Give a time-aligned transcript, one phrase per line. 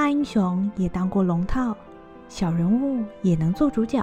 [0.00, 1.76] 大英雄也当过龙套，
[2.26, 4.02] 小人物也能做主角。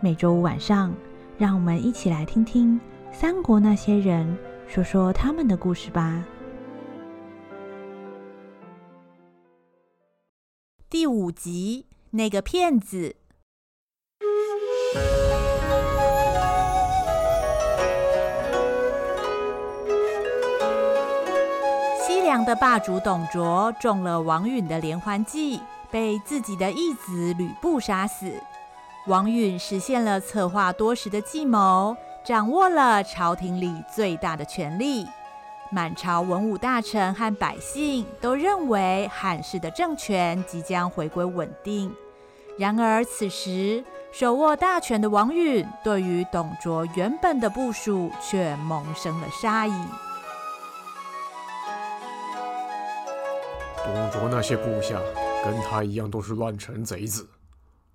[0.00, 0.94] 每周五晚上，
[1.38, 2.78] 让我们一起来听听
[3.10, 4.36] 三国那些人
[4.66, 6.22] 说说他们的故事吧。
[10.90, 13.16] 第五集，那个骗子。
[22.44, 28.30] 的霸主董卓中了王允的连环计，被自己的义子吕布杀死。
[29.06, 35.06] 王允实现了策划多时的计谋，掌握了朝廷里最大的权力。
[35.70, 41.90] 满朝文武大臣和百姓都认为汉室的政权即将回归稳定。
[42.58, 43.82] 然而，此时
[44.12, 49.72] 手握大权的王允对于董卓原本的部署却萌生了杀意。
[53.94, 55.00] 董卓那些部下
[55.44, 57.28] 跟他一样，都是乱臣贼子，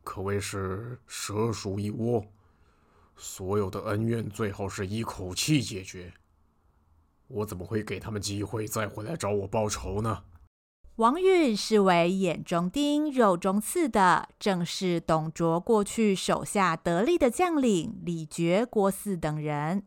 [0.03, 2.25] 可谓是蛇鼠一窝。
[3.15, 6.13] 所有的恩怨最好是一口气解决。
[7.27, 10.23] 我怎么会给他们机会再回来找我报仇呢？
[10.97, 19.83] 王允视为眼中钉、肉中刺的，正是董卓过去手下得力的将领李傕、郭汜等人。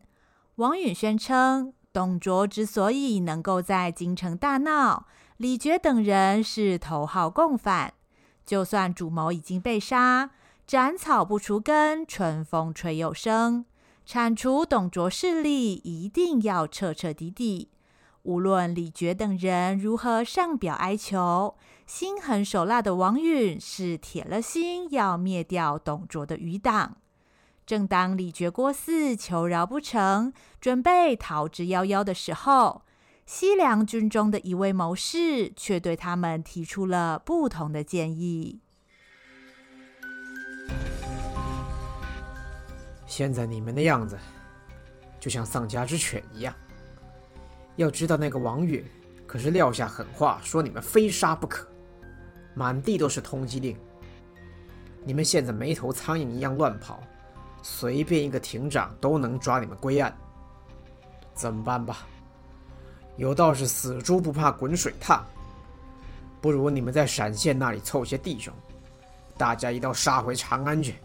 [0.56, 5.06] 王允宣称，董卓之所以能够在京城大闹，
[5.38, 7.92] 李傕等人是头号共犯，
[8.46, 10.30] 就算主谋已经被杀，
[10.66, 13.66] 斩草不除根，春风吹又生。
[14.06, 17.70] 铲除董卓势力，一定要彻彻底底。
[18.22, 26.96] 无论李傕等人如何上表哀求，心狠手辣的王允是铁了心要灭掉董卓的余党。
[27.66, 32.82] 正当李傕、郭汜求饶不成，准备逃之夭夭的时候，
[33.26, 38.60] 西凉军中的一位谋士却对他们提出了不同的建议。
[43.04, 44.16] 现在你们的样子，
[45.18, 46.54] 就像丧家之犬一样。
[47.74, 48.84] 要知道那个王允
[49.26, 51.68] 可是撂下狠话，说你们非杀不可，
[52.54, 53.76] 满地都是通缉令。
[55.04, 57.02] 你们现在没头苍蝇一样乱跑，
[57.60, 60.16] 随便一个亭长都能抓你们归案。
[61.34, 62.06] 怎么办吧？
[63.16, 65.24] 有道是死猪不怕滚水烫，
[66.40, 68.52] 不如你们在陕县那里凑些弟兄，
[69.38, 70.96] 大家一道杀回长安去。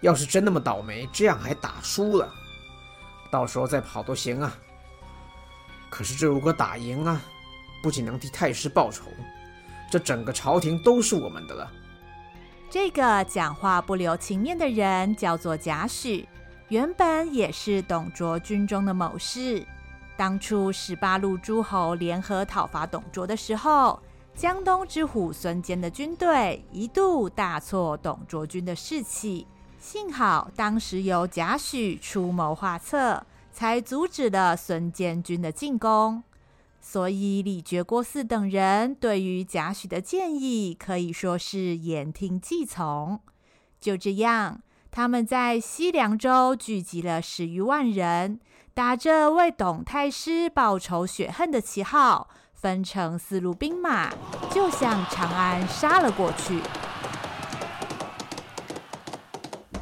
[0.00, 2.28] 要是真那么倒霉，这样还打输了，
[3.30, 4.52] 到时候再跑都行啊。
[5.88, 7.22] 可是这如果打赢啊，
[7.82, 9.04] 不仅能替太师报仇，
[9.90, 11.70] 这整个朝廷都是我们的了。
[12.68, 16.26] 这个讲话不留情面的人叫做贾诩，
[16.68, 19.64] 原本也是董卓军中的谋士。
[20.22, 24.00] 当初十八路诸侯联合讨伐董卓的时候，
[24.36, 29.48] 江东之虎孙坚的军队一度大挫董卓军的士气。
[29.80, 36.22] 幸好当时有贾诩出谋划策，才阻止了孙坚军的进攻。
[36.80, 43.18] 所以李傕、郭汜等人对于贾诩的建议可以说是言听计从。
[43.80, 44.62] 就这样，
[44.92, 48.38] 他们在西凉州聚集了十余万人。
[48.74, 54.10] 打着为董太师报仇雪恨的旗号，分成四路兵马，
[54.50, 56.62] 就向长安杀了过去。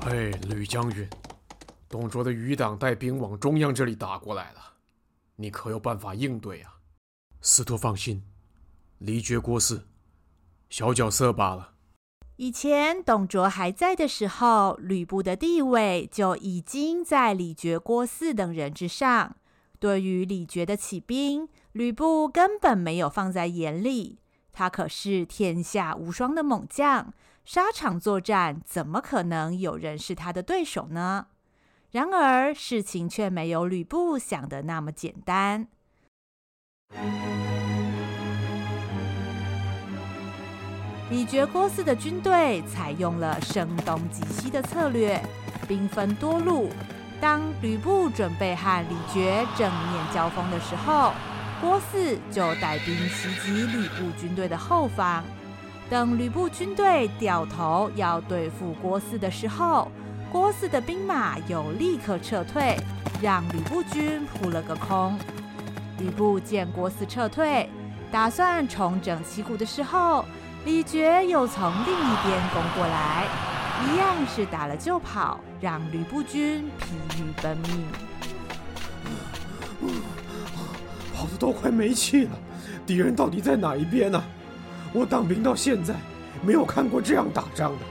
[0.06, 1.08] 哎，吕将军，
[1.88, 4.60] 董卓的余党带兵往中央这里打过来了，
[5.36, 6.74] 你可有办法应对啊？
[7.40, 8.20] 司徒放心，
[8.98, 9.82] 离绝、郭汜，
[10.68, 11.74] 小角色罢了。
[12.40, 19.36] 以前董卓还在的时候，吕布的地位就已经在李傕、郭汜等人之上。
[19.78, 24.20] 对于李傕的起兵，吕布根本没有放在眼里。
[24.54, 27.12] 他可是天下无双的猛将，
[27.44, 31.26] 沙场作战怎么可能有人是他的对手呢？
[31.90, 35.68] 然而事情却没有吕布想的那么简单。
[41.10, 45.20] 李傕、郭汜的军队采用了声东击西的策略，
[45.66, 46.70] 兵分多路。
[47.20, 51.12] 当吕布准备和李傕正面交锋的时候，
[51.60, 55.24] 郭汜就带兵袭击吕布军队的后方。
[55.90, 59.90] 等吕布军队掉头要对付郭汜的时候，
[60.30, 62.76] 郭汜的兵马又立刻撤退，
[63.20, 65.18] 让吕布军扑了个空。
[65.98, 67.68] 吕布见郭汜撤退，
[68.10, 70.24] 打算重整旗鼓的时候，
[70.64, 73.28] 李傕又从另一边攻过来，
[73.86, 77.86] 一样是打了就跑，让吕布军疲于奔命。
[81.14, 82.30] 跑的都快没气了，
[82.84, 84.20] 敌人到底在哪一边呢？
[84.92, 85.94] 我当兵到现在，
[86.42, 87.84] 没有看过这样打仗的。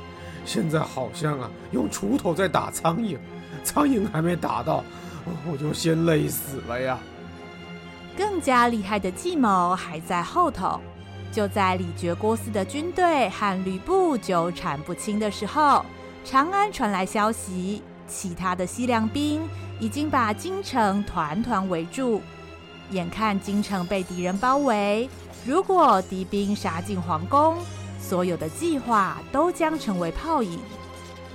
[0.44, 3.18] 现在好像啊，用锄头在打苍蝇，
[3.63, 4.83] 苍蝇还没打到，
[5.50, 7.00] 我就先累死了呀。
[8.19, 10.77] 更加厉害的计谋还在后头。
[11.31, 15.86] 就在李傕郭汜的军队和吕布纠缠不清的时候，
[16.25, 19.42] 长安传来消息，其他的西凉兵
[19.80, 22.21] 已经把京城团团围住。
[22.92, 25.10] 眼看京城被敌人包围，
[25.45, 27.56] 如果敌兵杀进皇宫，
[28.01, 30.60] 所有的计划都将成为泡影。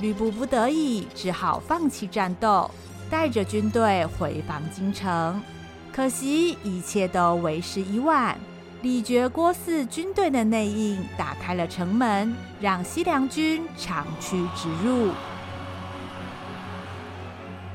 [0.01, 2.71] 吕布不得已只好放弃战斗，
[3.09, 5.41] 带着军队回防京城。
[5.95, 8.37] 可惜一切都为时已晚。
[8.83, 15.13] 李傕郭汜军队的内应打开了城门，让西凉军长驱直入。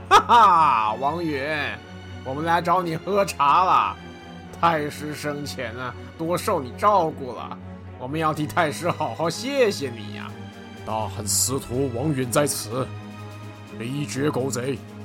[0.10, 1.42] 哈哈，王允。
[2.26, 3.96] 我们来找你喝茶了，
[4.60, 7.58] 太师生前啊，多受你照顾了，
[7.98, 10.30] 我们要替太师好好谢谢你呀！
[10.86, 12.86] 大汉司徒王允在此，
[13.80, 14.99] 李傕狗贼，你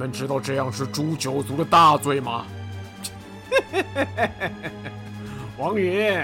[0.00, 2.46] 们知道这样是诛九族的大罪吗？
[5.58, 6.18] 王允，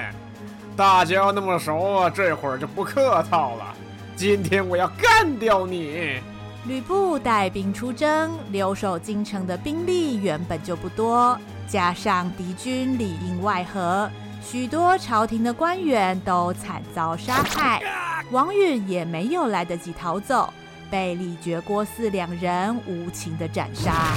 [0.75, 3.75] 大家那么熟啊，这会儿就不客套了，
[4.17, 6.19] 今天我要干掉你！
[6.67, 11.38] 吕布带兵出征，留守京城的兵力原本就不多，
[11.69, 14.11] 加上敌军里应外合，
[14.43, 17.82] 许多朝廷的官员都惨遭杀害。
[18.32, 20.50] 王允也没有来得及逃走，
[20.91, 24.15] 被李傕郭汜两人无情的斩杀。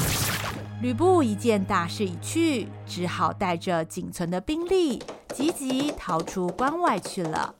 [0.81, 5.01] 吕布一见大势已去，只好带着仅存的兵力，
[5.33, 7.53] 急急逃出关外去了。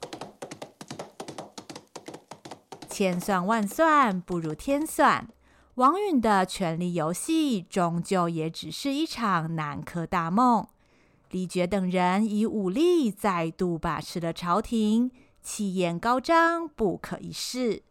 [2.88, 5.28] 千算万算不如天算，
[5.74, 10.66] 王允的权力游戏终究也只是一场南柯大梦。
[11.30, 15.10] 李傕等人以武力再度把持了朝廷，
[15.42, 17.82] 气焰高涨，不可一世。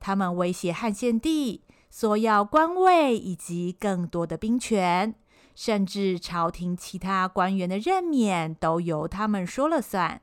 [0.00, 5.14] 他们威胁汉献帝，索要官位以及更多的兵权，
[5.54, 10.22] 甚至朝廷其他官员的任免都由他们说了算。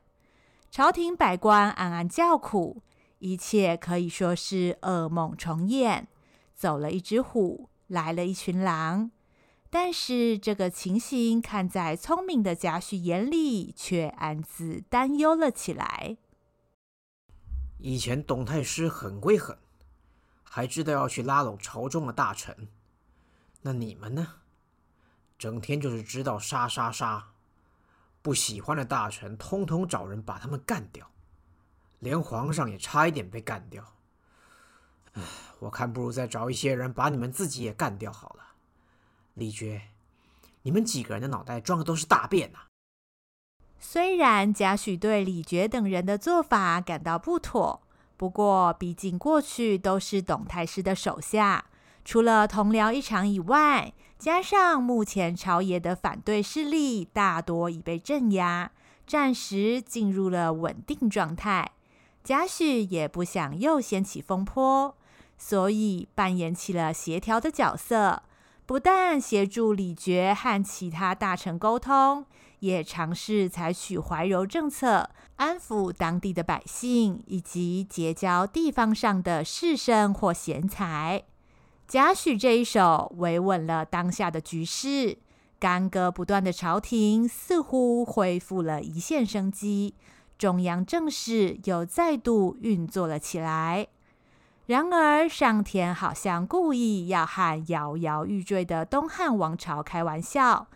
[0.70, 2.82] 朝廷百官暗暗叫苦。
[3.20, 6.06] 一切可以说是噩梦重演，
[6.54, 9.10] 走了一只虎，来了一群狼。
[9.70, 16.16] 但是这个情形看在聪明的贾诩眼里，却暗自担忧了起来。
[17.78, 19.58] 以前董太师很会狠，
[20.58, 22.66] 还知道要去拉拢朝中的大臣。
[23.62, 24.26] 那你们呢？
[25.38, 27.28] 整天就是知道杀杀杀，
[28.22, 31.08] 不喜欢的大臣，通通找人把他们干掉。
[32.00, 33.84] 连皇上也差一点被干掉，
[35.12, 35.22] 唉，
[35.60, 38.42] 我看不如再找一些人把你们自己也干掉好了。
[39.34, 39.82] 李傕，
[40.62, 42.58] 你们几个人的脑袋装的都是大便呐、
[43.78, 47.86] 虽然贾诩对李傕等人的做法感到不妥，
[48.18, 51.64] 不过毕竟过去都是董太师的手下，
[52.04, 58.72] 除了同僚一场以外，加上目前朝野的反对势力大多已被镇压，
[59.06, 61.70] 暂时进入了稳定状态。
[62.24, 64.96] 贾诩也不想又掀起风波，
[65.38, 68.24] 所以扮演起了协调的角色，
[68.66, 72.26] 不但协助李傕和其他大臣沟通，
[72.60, 81.24] 也尝试采取怀柔政策，安抚当地的百姓，以及结交地方上的士绅或贤才。
[81.86, 85.18] 贾诩这一手维稳了当下的局势，
[85.58, 89.94] 干戈不断的朝廷似乎恢复了一线生机。
[90.36, 93.88] 中央政事又再度运作了起来。
[94.66, 100.68] 然而，上天好像故意要和摇摇欲坠的东汉王朝开玩笑，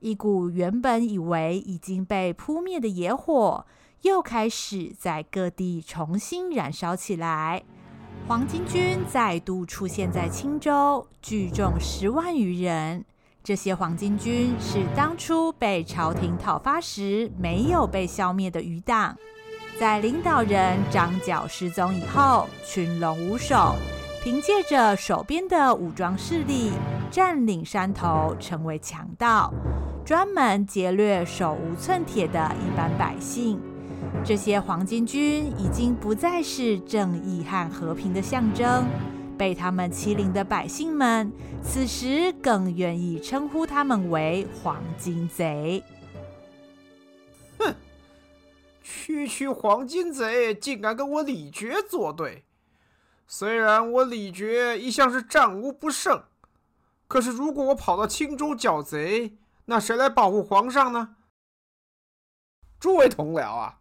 [0.00, 3.66] 一股原本以为已经被扑灭的野火，
[4.02, 7.64] 又开始在各地重新燃烧起来。
[8.26, 13.04] 黄巾军再度出现在青州，聚众十万余人。
[13.42, 19.16] 这些黄巾军是当初被朝廷讨伐时没有被消灭的余党，
[19.80, 23.74] 在领导人张角失踪以后，群龙无首，
[24.30, 26.70] 凭借着手边的武装势力，
[27.10, 29.50] 占领山头，成为强盗，
[30.04, 33.58] 专门劫掠手无寸铁的一般百姓。
[34.22, 38.84] 这些黄巾军已经不再是正义和和平的象征。
[39.38, 41.32] 被他们欺凌的百姓们，
[41.62, 45.82] 此时更愿意称呼他们为黄巾贼。
[47.58, 47.74] 哼，
[48.82, 52.44] 区区黄巾贼竟敢跟我李傕作对！
[53.30, 56.24] 虽然我李觉一向是战无不胜，
[57.06, 61.16] 可是如果我跑到青州剿贼，那谁来保护皇上呢？
[62.80, 63.80] 诸位同僚啊，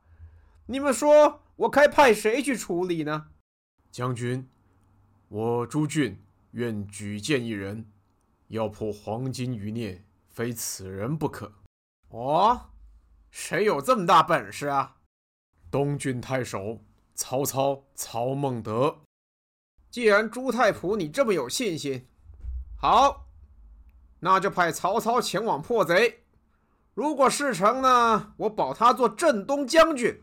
[0.66, 3.30] 你们说我该派谁去处理呢？
[3.90, 4.50] 将军，
[5.30, 7.90] 我朱俊愿举荐一人，
[8.50, 11.54] 要破黄金余孽，非此人不可。
[12.10, 12.72] 哦，
[13.32, 14.98] 谁有这么大本事啊？
[15.72, 16.82] 东郡太守
[17.16, 19.00] 曹操曹孟德。
[19.90, 22.06] 既然朱太仆你这么有信心，
[22.80, 23.28] 好，
[24.20, 26.24] 那就派曹操前往破贼。
[26.94, 30.22] 如果事成呢，我保他做镇东将军。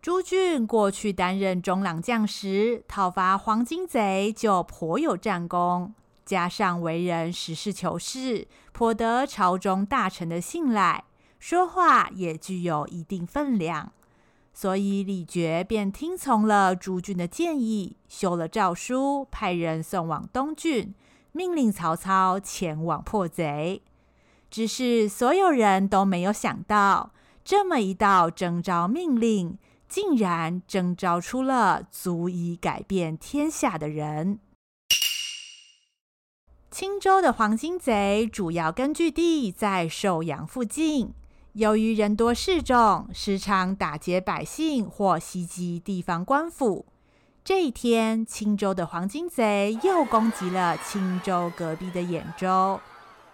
[0.00, 5.92] 朱俊过去担任中郎将时，讨伐黄巾贼就颇有战功，
[6.24, 11.04] 加上为人实事求是，颇得朝中大臣的信赖，
[11.38, 13.92] 说话也具有一定分量。
[14.60, 20.94] 所以李傕便听从了朱俊的建议，修了诏书，派人送往东郡，
[21.32, 23.80] 命令曹操前往破贼。
[24.50, 27.12] 只是所有人都没有想到，
[27.42, 29.56] 这么一道征召命令。
[29.88, 34.40] 竟然征召出了足以改变天下的人。
[36.70, 41.14] 青州的黄巾贼主要根据地在寿阳附近，
[41.60, 46.86] 由于人多势众，时常打劫百姓或袭击地方官府。
[47.44, 52.80] 这一天，青州的黄金贼又攻击了青州隔壁的兖州，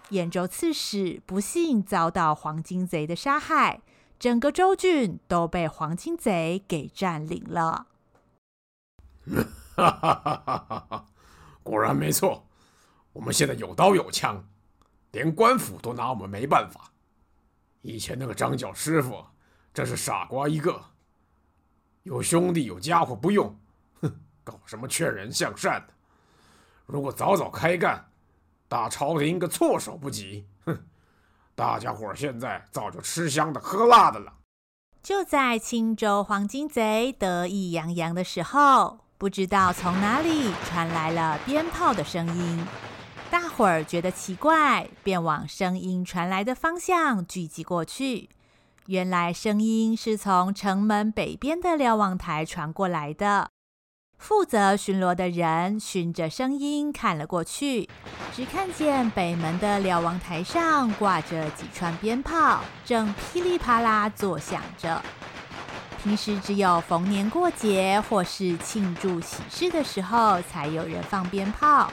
[0.09, 3.79] 兖州刺史不幸遭到黄巾贼的杀害。
[4.19, 7.87] 整个州郡都被黄巾贼给占领了。
[9.77, 11.05] 哈哈哈哈哈！
[11.63, 12.45] 果然没错，
[13.13, 14.45] 我们现在有刀有枪，
[15.13, 16.91] 连官府都拿我们没办法。
[17.87, 19.23] 以前那个张角师傅
[19.73, 20.83] 真是傻瓜一个，
[22.03, 23.57] 有兄弟有家伙不用，
[24.01, 24.13] 哼，
[24.43, 25.93] 搞什么劝人向善的？
[26.85, 28.11] 如果早早开干，
[28.67, 30.45] 大朝廷个措手不及。
[30.65, 30.77] 哼！
[31.55, 34.33] 大家伙现在早就吃香的喝辣的了。
[35.01, 42.67] 就在青州黄金贼得意洋洋的时候，不知道从哪里传来了鞭炮的声音。
[43.39, 48.29] 大伙儿觉得奇怪，便往声音传来的方向聚集过去。
[48.87, 53.51] 原来声音是从城门北边的瞭望台传过来的。
[54.17, 57.87] 负责巡逻的人循着声音看了过去，
[58.35, 64.99] 只看见北门的瞭望台上挂着几串鞭炮，正噼里啪啦作响着。
[66.01, 71.91] 平时只有逢年过节或是庆祝喜事的时候才有人放鞭炮，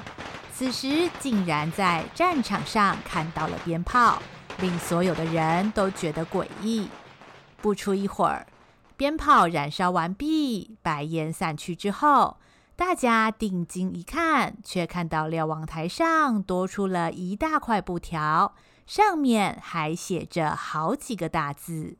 [0.57, 4.23] 此时竟然在战场上看到了鞭炮，
[4.61, 6.89] 令所有的人都觉得诡异。
[7.61, 8.47] 不出一会儿，
[8.97, 12.37] 鞭炮燃烧完毕，白烟散去之后，
[12.77, 18.55] 大家定睛一看，却看到瞭望台上多出了一大块布条，
[18.87, 21.97] 上面还写着好几个大字：“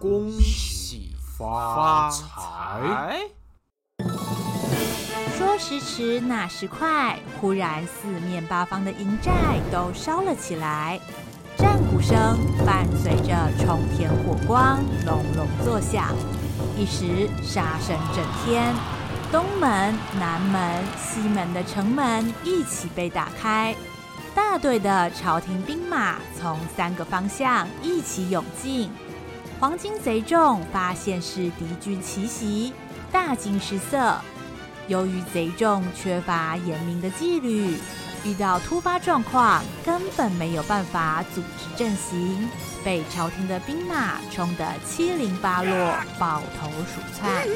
[0.00, 3.28] 恭喜发财。”
[5.36, 9.32] 说时迟，那时快，忽然四面八方的营寨
[9.72, 11.00] 都烧了起来。
[11.56, 16.14] 战鼓声伴随着冲天火光，隆隆作响，
[16.76, 18.72] 一时杀声震天。
[19.30, 23.76] 东门、南门、西门的城门一起被打开，
[24.34, 28.90] 大队的朝廷兵马从三个方向一起涌进。
[29.60, 32.72] 黄巾贼众发现是敌军奇袭，
[33.12, 34.16] 大惊失色。
[34.88, 37.78] 由于贼众缺乏严明的纪律。
[38.24, 42.48] 遇到突发状况，根本没有办法组织阵型，
[42.84, 47.46] 被朝廷的兵马冲得七零八落，抱头鼠窜。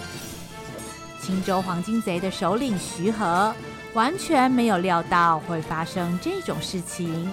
[1.22, 3.54] 青州黄金贼的首领徐和
[3.94, 7.32] 完全没有料到会发生这种事情，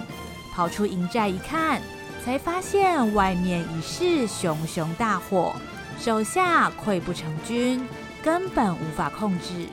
[0.54, 1.82] 跑出营寨一看，
[2.24, 5.54] 才发现外面已是熊熊大火，
[6.00, 7.86] 手下溃不成军，
[8.24, 9.68] 根本无法控制。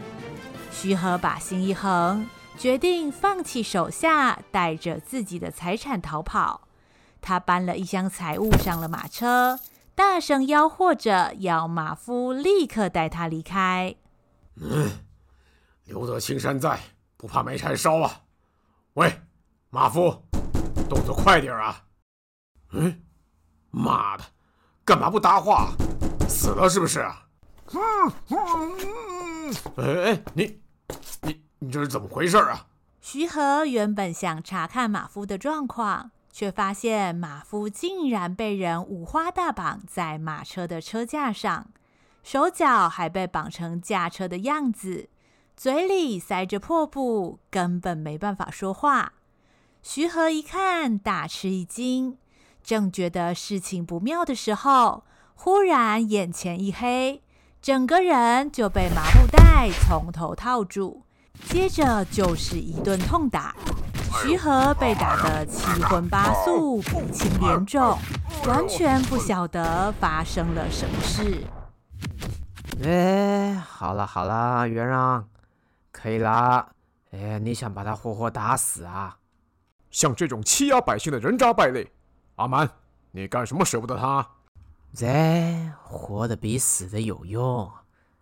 [0.72, 2.28] 徐和把心一横。
[2.58, 6.68] 决定放弃手下，带着自己的财产逃跑。
[7.22, 9.60] 他搬了一箱财物上了马车，
[9.96, 13.96] 大声吆喝着要马夫立刻带他离开。
[14.58, 14.92] 嗯，
[15.86, 16.78] 留得青山在，
[17.18, 18.22] 不怕没柴烧啊！
[18.94, 19.22] 喂，
[19.70, 20.24] 马夫，
[20.88, 21.86] 动作快点啊！
[22.74, 23.02] 嗯，
[23.72, 24.24] 妈的，
[24.84, 25.72] 干嘛不搭话？
[26.28, 27.04] 死了是不是？
[27.74, 30.60] 嗯嗯，哎哎，你
[31.24, 31.42] 你。
[31.64, 32.66] 你这是怎么回事啊？
[33.02, 41.68] 徐和原本想查看马夫的状况，却发现马夫竟然被人五花大绑在马车的车架上，
[42.24, 45.10] 手脚还被绑成驾车的样子，
[45.56, 49.14] 嘴里塞着破布，根本没办法说话。
[49.84, 52.18] 徐和一看，大吃一惊，
[52.64, 55.04] 正觉得事情不妙的时候，
[55.36, 57.22] 忽然眼前一黑，
[57.62, 61.04] 整个人就被麻布袋从头套住，
[61.44, 63.56] 接着就是一顿痛打。
[64.20, 67.96] 徐和被打得七荤八素、鼻青脸肿，
[68.48, 71.44] 完全不晓得发生了什么事。
[72.84, 75.30] 哎，好了好了，元让，
[75.92, 76.68] 可以啦。
[77.12, 79.18] 哎，你想把他活活打死啊？
[79.92, 81.88] 像这种欺压百姓的人渣败类，
[82.38, 82.68] 阿蛮，
[83.12, 84.28] 你干什么舍不得他？
[84.94, 87.72] 这活的比死的有用。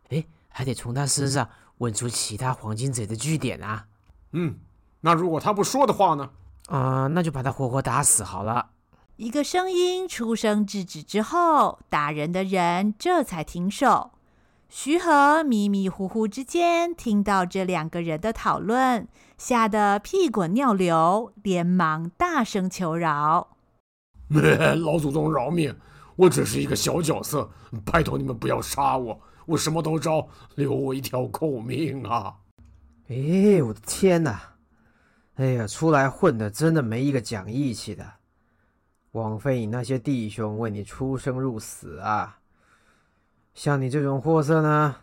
[0.09, 1.49] 哎，还得从他身上
[1.79, 3.85] 问出其他黄金贼的据点啊。
[4.31, 4.55] 嗯，
[5.01, 6.29] 那如果他不说的话呢？
[6.67, 8.69] 啊、呃，那就把他活活打死好了。
[9.15, 14.11] 一个声音出声制止之后，打人的人这才停手。
[14.69, 23.57] 徐和迷迷糊糊之间听到这两个人的讨论，吓得屁滚尿流，连忙大声求饶
[24.29, 25.75] ：“老祖宗饶命！
[26.19, 27.49] 我只是一个小角色，
[27.85, 32.35] 拜托你们不要杀我，我什么都招，留我一条狗命啊！”
[33.07, 34.55] 哎，我的天哪！
[35.35, 38.05] 哎呀，出来混的真的没一个讲义气的，
[39.13, 42.39] 枉费你那些弟兄为你出生入死啊！
[43.53, 44.97] 像你这种货色呢，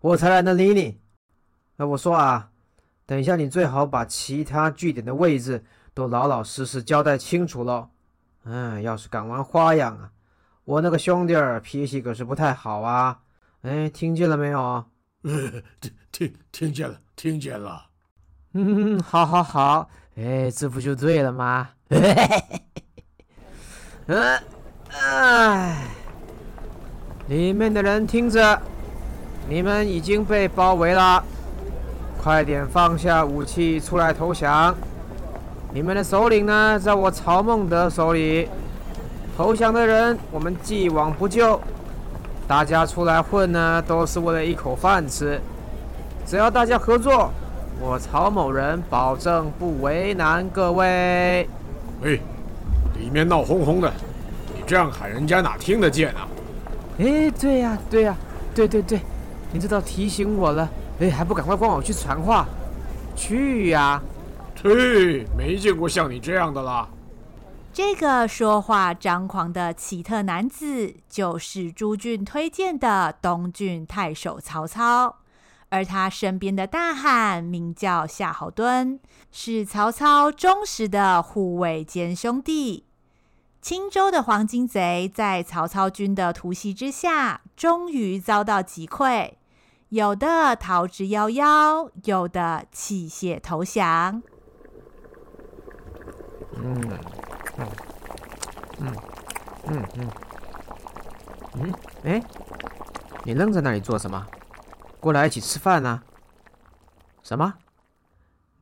[0.00, 1.00] 我才懒得理你。
[1.74, 2.52] 那我说啊，
[3.04, 7.88] 等一下你最好把其他据点的位置都老老实实交代清楚喽。
[8.44, 10.12] 嗯，要是敢玩花样啊，
[10.66, 13.16] 我那个兄弟儿脾气可是不太好啊。
[13.62, 14.84] 哎，听见了没有？
[15.80, 17.86] 听听听见了，听见了。
[18.54, 19.88] 嗯，好，好，好。
[20.16, 21.68] 哎，这不就对了吗？
[24.06, 24.40] 嗯，
[24.90, 25.86] 哎。
[27.28, 28.60] 里面的人听着，
[29.48, 31.22] 你们已经被包围了，
[32.20, 34.74] 快点放下武器出来投降。
[35.72, 38.48] 你们的首领呢，在我曹孟德手里。
[39.36, 41.60] 投降的人，我们既往不咎。
[42.48, 45.38] 大家出来混呢，都是为了一口饭吃。
[46.24, 47.30] 只要大家合作，
[47.78, 51.46] 我曹某人保证不为难各位。
[52.02, 52.18] 哎，
[52.98, 53.92] 里面闹哄哄的，
[54.54, 56.26] 你这样喊人家哪听得见啊？
[56.98, 58.16] 哎，对呀，对呀，
[58.54, 59.00] 对对对，
[59.52, 60.66] 你这倒提醒我了。
[61.00, 62.46] 哎，还不赶快帮我去传话？
[63.14, 64.00] 去呀！
[64.54, 66.88] 去，没见过像你这样的啦。
[67.76, 75.16] 这个说话张狂的奇特男子，就是朱俊推荐的东郡太守曹操，
[75.68, 78.98] 而他身边的大汉名叫夏侯惇，
[79.30, 82.86] 是曹操忠实的护卫兼兄弟。
[83.60, 89.32] 青州的黄巾贼在曹操军的突袭之下，终于遭到击溃，
[89.90, 94.22] 有的逃之夭夭，有的弃械投降。
[96.58, 96.98] 嗯
[97.58, 97.66] 嗯
[98.80, 98.92] 嗯
[99.66, 100.10] 嗯嗯
[101.54, 102.22] 嗯，哎，
[103.24, 104.26] 你愣在那里做什么？
[105.00, 106.04] 过来一起吃饭啊！
[107.22, 107.54] 什么？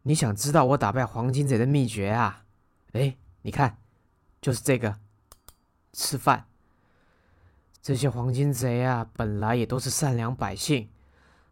[0.02, 2.44] 你想知道我打败黄金贼的秘诀啊？
[2.92, 3.78] 哎，你看。
[4.40, 4.94] 就是这个，
[5.94, 6.44] 吃饭。
[7.80, 10.90] 这些黄金贼啊，本来也都是善良百姓，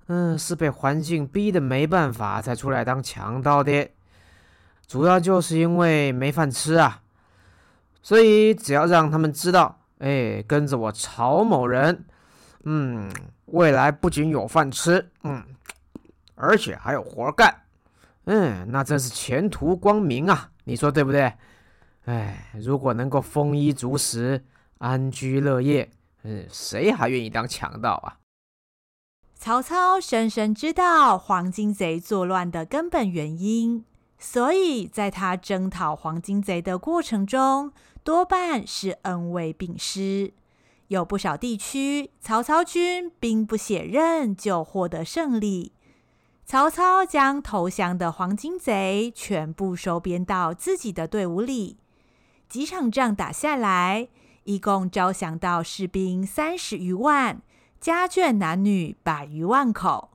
[0.09, 3.91] 嗯，是被环境逼得没办法才出来当强盗的。
[4.87, 7.02] 主要就是因为没饭吃啊，
[8.03, 12.05] 所以只要让他们知道，哎，跟着我曹某人，
[12.65, 13.11] 嗯，
[13.47, 15.43] 未来不仅有饭吃，嗯，
[16.35, 17.63] 而且还有活干，
[18.25, 20.51] 嗯，那真是前途光明啊！
[20.65, 21.33] 你说对不对？
[22.07, 24.45] 哎，如果能够丰衣足食、
[24.79, 25.89] 安居乐业，
[26.25, 28.19] 嗯，谁还愿意当强盗啊？
[29.37, 33.85] 曹操深深知道黄巾贼作乱的根本原因，
[34.25, 37.73] 所以在他征讨黄巾贼的过程中，
[38.05, 40.33] 多半是恩威并施。
[40.87, 45.73] 有不少地区，曹操军兵不血刃就获得胜利。
[46.45, 51.79] 曹操将投降的黄巾贼全部收编到自己的队伍里。
[52.49, 54.07] 几场仗打下来，
[54.45, 57.43] 一共招降到士兵三十余万，
[57.81, 60.11] 家眷男女百余万口。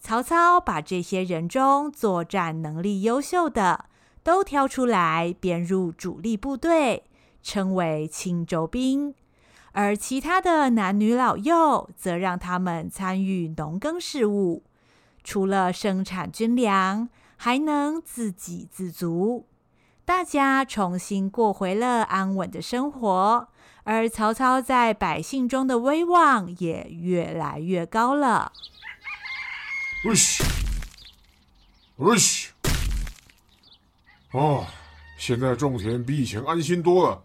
[0.00, 3.86] 曹操把这些人中作战能力优秀的
[4.22, 7.04] 都挑出来编入主力部队，
[7.42, 9.12] 称为青州兵；
[9.72, 14.62] 而其他的男女老幼，则让他们参与农耕事务，
[15.24, 19.46] 除了生产军粮，还能自给自足。
[20.04, 23.48] 大家重新过回了安稳的生活，
[23.84, 28.52] 而曹操在百姓中的威望也越来越高了。
[30.14, 30.44] 嘘
[31.96, 32.52] 嘘，嘘，
[34.32, 34.66] 哦，
[35.18, 37.22] 现在种田比以前安心多了。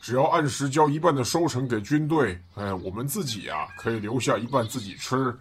[0.00, 5.36] 只要按时交一半的收成给军队，哎，我们自己啊可以留下一半自己吃。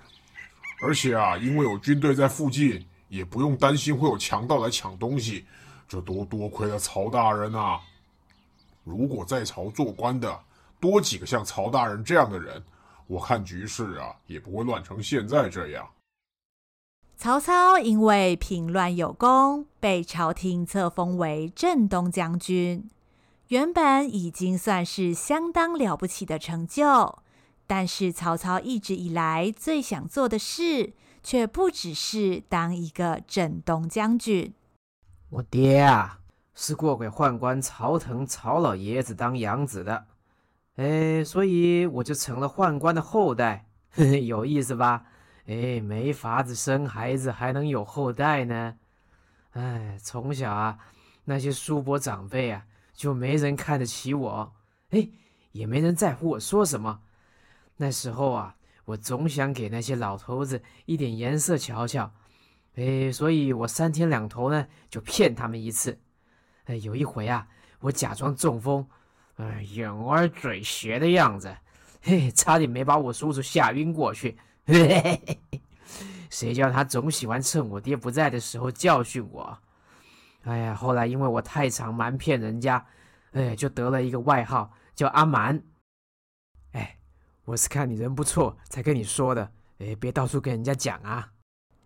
[0.84, 5.46] 而且啊，因为有军队在附近，也不用担心会有强盗来抢东西。
[5.88, 7.80] 这都多亏了曹大人啊！
[8.84, 10.40] 如果在朝做官的
[10.80, 12.64] 多几个像曹大人这样的人，
[13.08, 15.88] 我看局势啊也不会乱成现在这样。
[17.22, 22.90] 曹操因为平乱有功，被朝廷册封为镇东将军。
[23.50, 27.20] 原本已经算是相当了不起的成就，
[27.68, 34.56] 但是曹操一直以来最想做的事，却不只是当一个镇东将军。
[35.30, 36.22] 我爹啊，
[36.56, 40.08] 是过给宦官曹腾曹老爷子当养子的，
[40.78, 45.06] 哎，所以我就成了宦官的后代，呵 呵，有意思吧？
[45.48, 48.78] 哎，没法子生孩子，还能有后代呢。
[49.52, 50.78] 哎，从小啊，
[51.26, 54.54] 那些叔伯长辈啊，就没人看得起我，
[54.92, 55.10] 哎，
[55.52, 57.02] 也没人在乎我说什么。
[57.78, 62.14] 那时候啊，我总想给那些老头子一点颜色瞧瞧，
[62.76, 66.00] 哎，所以我三天两头呢就骗他们一次。
[66.66, 67.48] 哎，有一回啊，
[67.80, 68.88] 我假装中风，
[69.36, 71.58] 哎，眼歪嘴斜的样子，
[72.04, 74.38] 嘿，差点没把我叔叔吓晕过去。
[76.30, 79.60] 谁叫他总喜欢趁我爹不在的时候教训我？
[80.44, 82.86] 哎呀，后来因为我太常瞒骗人家，
[83.34, 85.62] 哎，就得了一个外号叫阿瞒。
[86.72, 86.98] 哎，
[87.46, 91.34] 我是看你人不错才跟你说的，哎，别到处跟人家讲啊。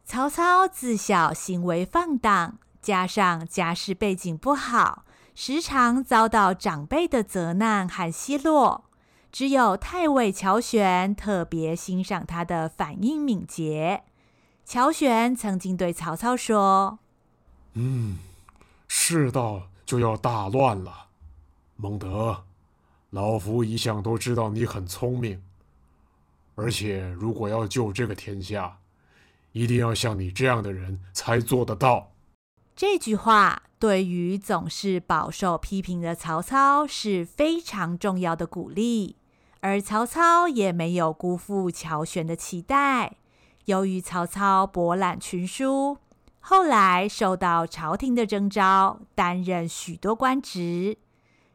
[0.06, 8.86] 曹操自小行为放荡，加上家世背景不好，时常遭到长辈的责难和奚落。
[9.36, 14.06] 只有太尉乔玄特别欣赏他的反应敏捷。
[14.64, 17.00] 乔玄曾经对曹操说
[17.76, 18.20] ：“嗯，
[18.88, 21.08] 世道就要大乱了，
[21.76, 22.46] 孟德，
[23.10, 25.44] 老夫一向都知道你很聪明，
[26.56, 28.78] 而且如果要救这个天下，
[29.52, 32.14] 一定要像你这样的人才做得到。”
[32.74, 39.18] 这句话对于总是饱受批评的曹操是非常重要的鼓励。
[39.66, 43.16] 而曹操也没有辜负乔玄的期待。
[43.66, 45.98] 由于曹操博览群书，
[46.40, 51.00] 后来受到朝廷的征召，担任许多官职。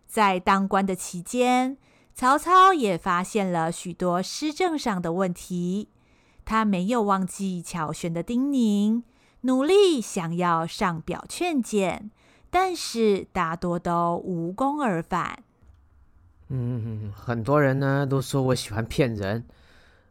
[0.09, 1.77] 在当官的期间，
[2.13, 5.91] 曹操也发现了许多施政上的问题。
[6.45, 9.05] 他没有忘记乔玄的叮咛，
[9.43, 12.11] 努力想要上表劝谏，
[12.51, 15.45] 但是大多都无功而返。
[16.53, 19.45] 嗯，很多人呢都说我喜欢骗人，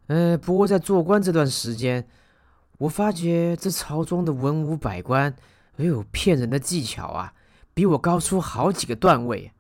[0.08, 2.08] 呃，不过在做官这段时间，
[2.78, 5.36] 我发觉这朝中的文武百官，
[5.76, 7.34] 哎呦，骗人的技巧啊，
[7.74, 9.52] 比我高出好几个段位，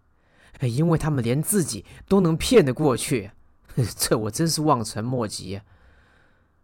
[0.61, 3.31] 因为他们连自己都能骗得过去，
[3.97, 5.59] 这我真是望尘莫及！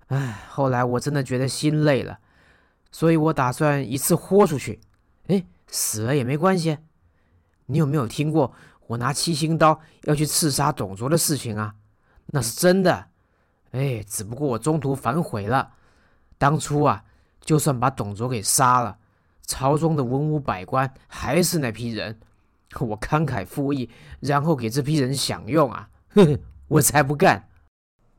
[0.07, 2.19] 哎，后来我真的觉得心累了，
[2.89, 4.79] 所以我打算一次豁出去，
[5.27, 6.77] 哎，死了也没关系。
[7.65, 8.53] 你有没有听过？
[8.87, 11.73] 我拿七星刀要去刺杀董卓的事情啊，
[12.27, 13.07] 那是真的。
[13.71, 15.73] 哎，只不过我中途反悔了。
[16.37, 17.03] 当初啊，
[17.41, 18.97] 就算把董卓给杀了，
[19.45, 22.19] 朝中的文武百官还是那批人，
[22.79, 27.49] 我慷慨赴义，然后给这批人享用啊，呵呵，我才不干。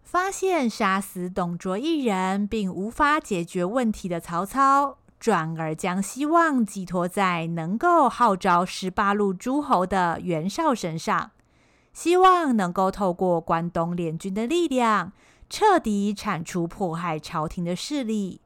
[0.03, 4.99] 发现杀死董卓一人并无法解决问题的曹操。
[5.19, 11.31] 转而将希望寄托在能够号召十八路诸侯的袁绍身上，
[11.93, 15.13] 希望能够透过关东联军的力量，
[15.49, 18.41] 彻底铲除迫害朝廷的势力。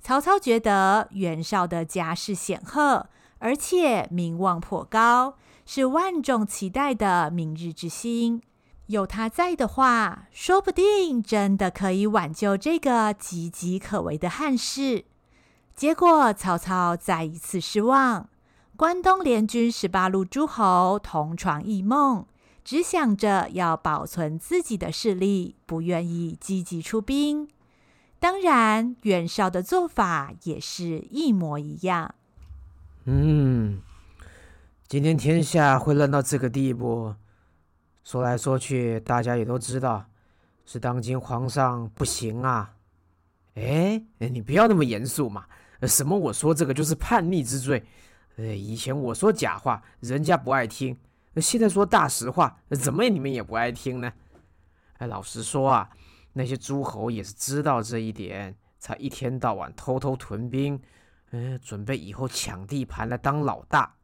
[0.00, 8.40] 曹操觉得袁绍的家世显赫，而且名望颇高，是万众期待的明日之星。
[8.86, 15.04] 有他在的话，说不定真的可以挽救这个岌岌可危的汉室。
[15.78, 18.28] 结果曹操再一次失望，
[18.76, 22.26] 关东联军十八路诸侯同床异梦，
[22.64, 27.48] 只想着要保存自己的势力，不愿意积极出兵。
[28.18, 32.12] 当然，袁绍的做法也是一模一样。
[33.04, 33.80] 嗯，
[34.88, 37.14] 今天天下会乱到这个地步，
[38.02, 40.06] 说来说去，大家也都知道，
[40.66, 42.74] 是当今皇上不行啊。
[43.54, 45.46] 哎，你不要那么严肃嘛。
[45.86, 46.18] 什么？
[46.18, 47.84] 我说这个就是叛逆之罪。
[48.36, 50.96] 呃，以前我说假话，人家不爱听；
[51.40, 54.12] 现在说大实话，怎么你们也不爱听呢？
[54.98, 55.90] 哎，老实说啊，
[56.32, 60.80] 那些诸侯也是知道这一点，才一天到晚偷偷屯兵，
[61.30, 63.94] 嗯，准备以后抢地盘来当老大。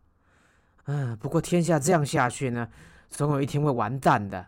[0.86, 2.68] 嗯，不过天下这样下去呢，
[3.08, 4.46] 总有一天会完蛋的。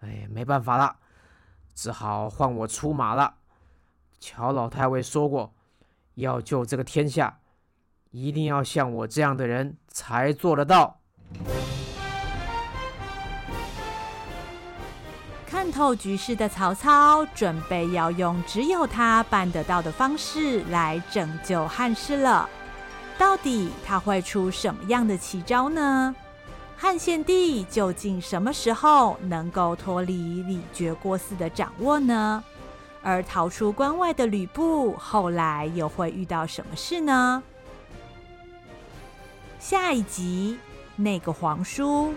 [0.00, 0.96] 哎，没办法了，
[1.74, 3.36] 只好换我出马了。
[4.20, 5.54] 乔老太尉说过，
[6.16, 7.38] 要救这个天下，
[8.10, 11.00] 一定要像我这样的人才做得到。
[15.46, 22.48] 看透局势的曹操，准备要用只有他办得到的方式来拯救汉室了。
[23.16, 26.14] 到底他会出什么样的奇招呢？
[26.76, 32.44] 汉献帝究竟什么时候能够脱离李傕郭汜的掌握呢？
[33.06, 37.40] 而逃出关外的吕布后来又会遇到什么事呢？
[39.60, 40.58] 下一集
[40.96, 42.12] 那个皇叔。